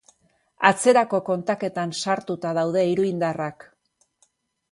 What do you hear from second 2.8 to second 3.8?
iruindarrak.